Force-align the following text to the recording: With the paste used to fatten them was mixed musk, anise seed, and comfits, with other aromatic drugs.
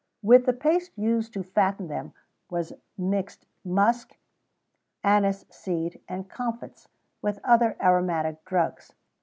With 0.23 0.47
the 0.47 0.53
paste 0.53 0.97
used 0.97 1.31
to 1.33 1.43
fatten 1.43 1.87
them 1.87 2.13
was 2.49 2.73
mixed 2.97 3.45
musk, 3.63 4.17
anise 5.03 5.45
seed, 5.51 6.01
and 6.07 6.27
comfits, 6.27 6.87
with 7.21 7.37
other 7.43 7.77
aromatic 7.79 8.43
drugs. 8.43 8.93